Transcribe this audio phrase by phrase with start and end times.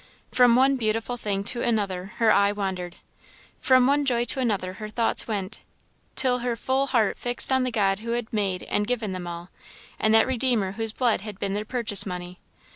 [0.31, 2.95] From one beautiful thing to another her eye wandered
[3.59, 5.61] from one joy to another her thoughts went
[6.15, 9.51] till her full heart fixed on the God who had made and given them all,
[9.99, 12.39] and that Redeemer whose blood had been their purchase money.